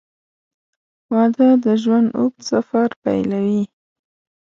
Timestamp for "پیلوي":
3.03-3.63